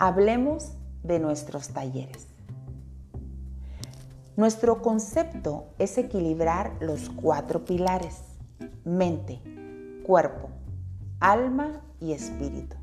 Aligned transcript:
hablemos 0.00 0.72
de 1.02 1.18
nuestros 1.18 1.68
talleres. 1.68 2.26
Nuestro 4.34 4.80
concepto 4.80 5.66
es 5.78 5.98
equilibrar 5.98 6.72
los 6.80 7.10
cuatro 7.10 7.66
pilares, 7.66 8.16
mente, 8.82 9.42
cuerpo, 10.02 10.48
alma 11.20 11.82
y 12.00 12.12
espíritu. 12.12 12.76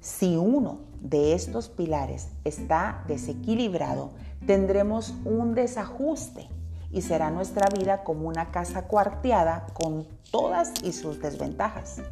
Si 0.00 0.36
uno 0.36 0.78
de 1.00 1.34
estos 1.34 1.68
pilares 1.68 2.28
está 2.44 3.02
desequilibrado, 3.08 4.12
tendremos 4.46 5.14
un 5.24 5.56
desajuste 5.56 6.48
y 6.92 7.02
será 7.02 7.32
nuestra 7.32 7.68
vida 7.76 8.04
como 8.04 8.28
una 8.28 8.52
casa 8.52 8.86
cuarteada 8.86 9.66
con 9.74 10.06
todas 10.30 10.72
y 10.84 10.92
sus 10.92 11.20
desventajas. 11.20 12.02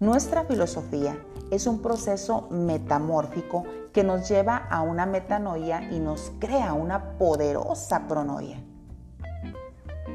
Nuestra 0.00 0.44
filosofía 0.44 1.18
es 1.50 1.66
un 1.66 1.80
proceso 1.80 2.48
metamórfico 2.50 3.64
que 3.92 4.04
nos 4.04 4.28
lleva 4.28 4.56
a 4.56 4.82
una 4.82 5.06
metanoia 5.06 5.90
y 5.90 6.00
nos 6.00 6.32
crea 6.38 6.72
una 6.72 7.16
poderosa 7.18 8.08
pronoia. 8.08 8.62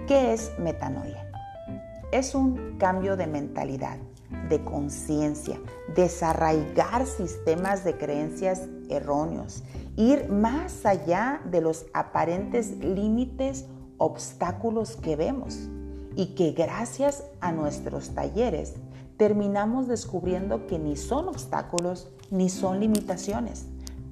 ¿Qué 0.08 0.34
es 0.34 0.52
metanoia? 0.60 1.26
Es 2.12 2.36
un 2.36 2.78
cambio 2.78 3.16
de 3.16 3.28
mentalidad, 3.28 3.98
de 4.50 4.64
conciencia, 4.64 5.60
desarraigar 5.96 7.06
sistemas 7.06 7.84
de 7.84 7.98
creencias 7.98 8.68
erróneos, 8.90 9.64
ir 9.96 10.30
más 10.30 10.86
allá 10.86 11.42
de 11.46 11.62
los 11.62 11.86
aparentes 11.94 12.72
límites, 12.80 13.66
obstáculos 13.98 14.96
que 14.96 15.16
vemos 15.16 15.70
y 16.16 16.36
que 16.36 16.52
gracias 16.52 17.24
a 17.40 17.52
nuestros 17.52 18.10
talleres 18.10 18.74
terminamos 19.20 19.90
descubriendo 19.90 20.66
que 20.66 20.80
ni 20.80 20.96
son 20.96 21.28
obstáculos 21.28 22.08
ni 22.32 22.48
son 22.48 22.80
limitaciones. 22.80 23.66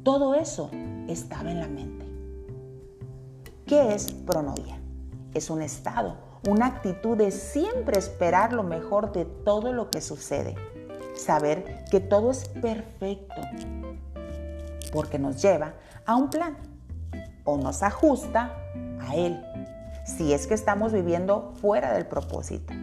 Todo 0.03 0.35
eso 0.35 0.69
estaba 1.07 1.49
en 1.49 1.61
la 1.61 1.69
mente. 1.69 2.05
¿Qué 3.65 3.95
es 3.95 4.11
pronoia? 4.11 4.81
Es 5.33 5.49
un 5.49 5.61
estado, 5.61 6.17
una 6.45 6.65
actitud 6.65 7.15
de 7.15 7.31
siempre 7.31 7.97
esperar 7.97 8.51
lo 8.51 8.63
mejor 8.63 9.13
de 9.13 9.23
todo 9.23 9.71
lo 9.71 9.89
que 9.89 10.01
sucede. 10.01 10.55
Saber 11.15 11.85
que 11.89 12.01
todo 12.01 12.29
es 12.29 12.49
perfecto, 12.49 13.41
porque 14.91 15.19
nos 15.19 15.41
lleva 15.41 15.75
a 16.05 16.17
un 16.17 16.29
plan 16.29 16.57
o 17.45 17.55
nos 17.55 17.81
ajusta 17.81 18.57
a 18.99 19.15
él, 19.15 19.41
si 20.05 20.33
es 20.33 20.47
que 20.47 20.53
estamos 20.53 20.91
viviendo 20.91 21.53
fuera 21.61 21.93
del 21.93 22.07
propósito. 22.07 22.73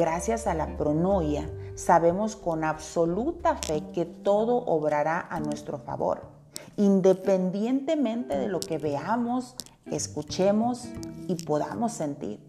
Gracias 0.00 0.46
a 0.46 0.54
la 0.54 0.78
pronoia, 0.78 1.46
sabemos 1.74 2.34
con 2.34 2.64
absoluta 2.64 3.56
fe 3.56 3.82
que 3.92 4.06
todo 4.06 4.56
obrará 4.64 5.26
a 5.28 5.40
nuestro 5.40 5.76
favor, 5.76 6.22
independientemente 6.78 8.38
de 8.38 8.48
lo 8.48 8.60
que 8.60 8.78
veamos, 8.78 9.56
escuchemos 9.84 10.86
y 11.28 11.44
podamos 11.44 11.92
sentir. 11.92 12.40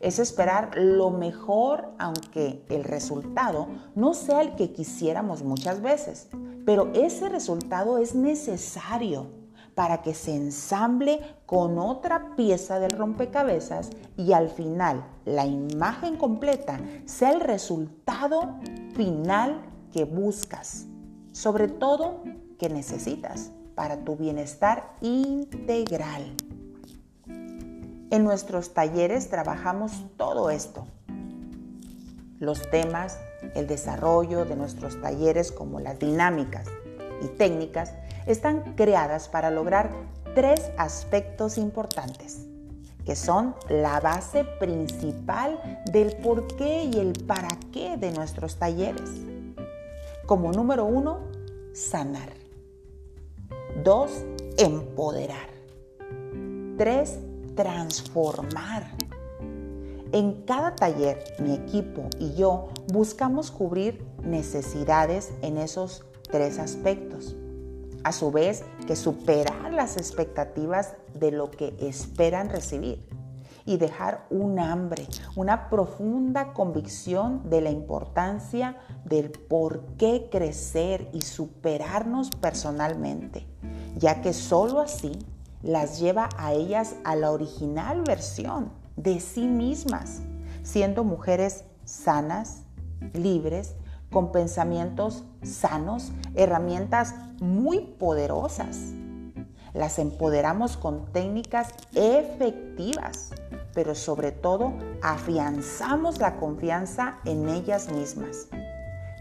Es 0.00 0.18
esperar 0.18 0.76
lo 0.76 1.10
mejor 1.10 1.92
aunque 2.00 2.66
el 2.68 2.82
resultado 2.82 3.68
no 3.94 4.12
sea 4.12 4.42
el 4.42 4.56
que 4.56 4.72
quisiéramos 4.72 5.44
muchas 5.44 5.82
veces, 5.82 6.30
pero 6.66 6.90
ese 6.94 7.28
resultado 7.28 7.98
es 7.98 8.16
necesario 8.16 9.28
para 9.74 10.02
que 10.02 10.14
se 10.14 10.34
ensamble 10.34 11.20
con 11.46 11.78
otra 11.78 12.34
pieza 12.36 12.78
del 12.78 12.90
rompecabezas 12.90 13.90
y 14.16 14.32
al 14.32 14.48
final 14.48 15.04
la 15.24 15.46
imagen 15.46 16.16
completa 16.16 16.80
sea 17.06 17.32
el 17.32 17.40
resultado 17.40 18.56
final 18.94 19.62
que 19.92 20.04
buscas, 20.04 20.86
sobre 21.32 21.68
todo 21.68 22.22
que 22.58 22.68
necesitas 22.68 23.50
para 23.74 24.04
tu 24.04 24.16
bienestar 24.16 24.92
integral. 25.00 26.34
En 28.10 28.24
nuestros 28.24 28.74
talleres 28.74 29.30
trabajamos 29.30 30.04
todo 30.18 30.50
esto. 30.50 30.86
Los 32.38 32.70
temas, 32.70 33.18
el 33.54 33.66
desarrollo 33.66 34.44
de 34.44 34.56
nuestros 34.56 35.00
talleres 35.00 35.50
como 35.50 35.80
las 35.80 35.98
dinámicas 35.98 36.66
y 37.22 37.28
técnicas 37.28 37.94
están 38.26 38.74
creadas 38.74 39.28
para 39.28 39.50
lograr 39.50 39.90
tres 40.34 40.70
aspectos 40.76 41.58
importantes, 41.58 42.46
que 43.04 43.16
son 43.16 43.54
la 43.68 44.00
base 44.00 44.44
principal 44.44 45.60
del 45.90 46.16
por 46.16 46.46
qué 46.56 46.84
y 46.84 46.98
el 46.98 47.12
para 47.26 47.48
qué 47.72 47.96
de 47.96 48.12
nuestros 48.12 48.56
talleres. 48.56 49.10
Como 50.26 50.52
número 50.52 50.84
uno, 50.84 51.20
sanar. 51.72 52.30
Dos, 53.82 54.24
empoderar. 54.56 55.48
Tres, 56.78 57.18
transformar. 57.54 58.96
En 60.12 60.42
cada 60.42 60.74
taller, 60.74 61.24
mi 61.38 61.54
equipo 61.54 62.08
y 62.18 62.34
yo 62.34 62.68
buscamos 62.92 63.50
cubrir 63.50 64.04
necesidades 64.22 65.32
en 65.40 65.56
esos 65.56 66.04
tres 66.30 66.58
aspectos 66.58 67.34
a 68.04 68.12
su 68.12 68.30
vez 68.30 68.64
que 68.86 68.96
superar 68.96 69.72
las 69.72 69.96
expectativas 69.96 70.94
de 71.14 71.30
lo 71.30 71.50
que 71.50 71.76
esperan 71.80 72.48
recibir 72.48 73.06
y 73.64 73.76
dejar 73.76 74.26
un 74.30 74.58
hambre, 74.58 75.06
una 75.36 75.68
profunda 75.68 76.52
convicción 76.52 77.48
de 77.48 77.60
la 77.60 77.70
importancia 77.70 78.76
del 79.04 79.30
por 79.30 79.84
qué 79.98 80.28
crecer 80.30 81.08
y 81.12 81.22
superarnos 81.22 82.30
personalmente, 82.30 83.46
ya 83.96 84.20
que 84.20 84.32
sólo 84.32 84.80
así 84.80 85.12
las 85.62 86.00
lleva 86.00 86.28
a 86.36 86.52
ellas 86.52 86.96
a 87.04 87.14
la 87.14 87.30
original 87.30 88.02
versión 88.02 88.72
de 88.96 89.20
sí 89.20 89.46
mismas, 89.46 90.22
siendo 90.64 91.04
mujeres 91.04 91.64
sanas, 91.84 92.64
libres 93.12 93.76
con 94.12 94.30
pensamientos 94.30 95.24
sanos, 95.42 96.12
herramientas 96.36 97.16
muy 97.40 97.80
poderosas. 97.80 98.78
Las 99.74 99.98
empoderamos 99.98 100.76
con 100.76 101.06
técnicas 101.12 101.70
efectivas, 101.94 103.30
pero 103.74 103.94
sobre 103.94 104.30
todo 104.30 104.74
afianzamos 105.02 106.18
la 106.18 106.36
confianza 106.36 107.18
en 107.24 107.48
ellas 107.48 107.90
mismas. 107.90 108.48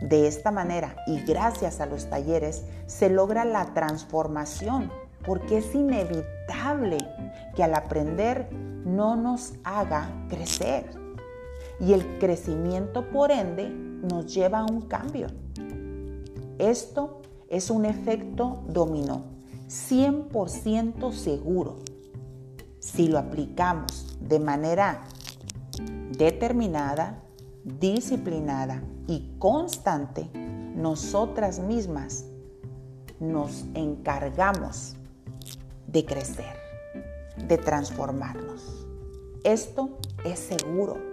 De 0.02 0.28
esta 0.28 0.52
manera 0.52 0.96
y 1.08 1.22
gracias 1.22 1.80
a 1.80 1.86
los 1.86 2.10
talleres 2.10 2.64
se 2.86 3.10
logra 3.10 3.46
la 3.46 3.74
transformación 3.74 4.92
porque 5.26 5.60
es 5.60 5.74
inevitable 5.74 6.98
que 7.56 7.64
al 7.64 7.76
aprender 7.76 8.52
no 8.52 9.16
nos 9.16 9.54
haga 9.64 10.10
crecer. 10.28 10.86
Y 11.80 11.94
el 11.94 12.20
crecimiento 12.20 13.10
por 13.10 13.32
ende 13.32 13.91
nos 14.02 14.34
lleva 14.34 14.60
a 14.60 14.66
un 14.66 14.82
cambio. 14.82 15.28
Esto 16.58 17.22
es 17.50 17.70
un 17.70 17.86
efecto 17.86 18.64
dominó, 18.68 19.24
100% 19.68 21.12
seguro. 21.12 21.80
Si 22.80 23.08
lo 23.08 23.20
aplicamos 23.20 24.18
de 24.20 24.40
manera 24.40 25.04
determinada, 26.18 27.24
disciplinada 27.64 28.84
y 29.08 29.36
constante, 29.38 30.30
nosotras 30.76 31.60
mismas 31.60 32.26
nos 33.20 33.66
encargamos 33.74 34.96
de 35.88 36.06
crecer, 36.06 36.56
de 37.48 37.58
transformarnos. 37.58 38.88
Esto 39.44 39.98
es 40.24 40.40
seguro. 40.40 41.11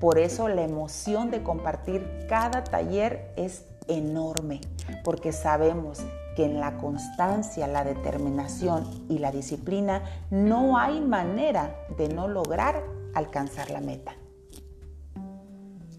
Por 0.00 0.18
eso 0.18 0.48
la 0.48 0.62
emoción 0.62 1.30
de 1.30 1.42
compartir 1.42 2.26
cada 2.28 2.64
taller 2.64 3.32
es 3.36 3.64
enorme, 3.88 4.60
porque 5.04 5.32
sabemos 5.32 6.00
que 6.36 6.44
en 6.44 6.60
la 6.60 6.76
constancia, 6.78 7.66
la 7.66 7.84
determinación 7.84 9.06
y 9.08 9.18
la 9.18 9.30
disciplina 9.30 10.02
no 10.30 10.78
hay 10.78 11.00
manera 11.00 11.76
de 11.96 12.08
no 12.08 12.28
lograr 12.28 12.82
alcanzar 13.14 13.70
la 13.70 13.80
meta. 13.80 14.16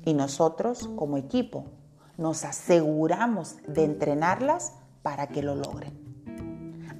Y 0.04 0.14
nosotros 0.14 0.90
como 0.96 1.18
equipo 1.18 1.66
nos 2.18 2.46
aseguramos 2.46 3.58
de 3.68 3.86
entrenarlas 3.86 4.74
para 5.02 5.28
que 5.28 5.42
lo 5.42 5.56
logren. 5.56 6.06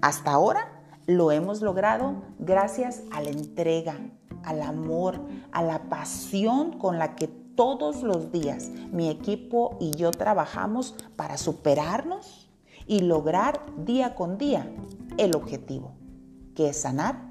Hasta 0.02 0.32
ahora 0.32 0.84
lo 1.06 1.32
hemos 1.32 1.62
logrado 1.62 2.16
gracias 2.40 3.04
a 3.12 3.22
la 3.22 3.30
entrega, 3.30 3.98
al 4.46 4.62
amor, 4.62 5.20
a 5.52 5.64
la 5.64 5.90
pasión 5.90 6.78
con 6.78 7.00
la 7.00 7.16
que 7.16 7.28
todos 7.28 8.04
los 8.04 8.32
días 8.32 8.70
mi 8.92 9.10
equipo 9.10 9.78
y 9.80 9.92
yo 9.92 10.12
trabajamos 10.12 10.96
para 11.16 11.38
superarnos 11.38 12.50
y 12.88 13.00
lograr 13.00 13.62
día 13.86 14.16
con 14.16 14.38
día 14.38 14.70
el 15.18 15.36
objetivo, 15.36 15.94
que 16.54 16.70
es 16.70 16.82
sanar, 16.82 17.22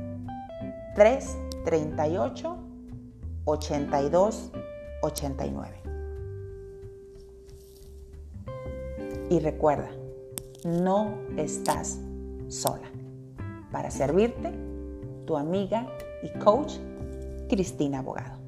338 0.94 2.56
8289. 3.44 5.82
Y 9.28 9.40
recuerda, 9.40 9.90
no 10.64 11.18
estás 11.36 12.00
sola. 12.48 12.90
Para 13.70 13.90
servirte, 13.90 14.69
tu 15.30 15.36
amiga 15.36 15.86
y 16.24 16.28
coach 16.40 16.72
Cristina 17.48 18.00
Abogado. 18.00 18.39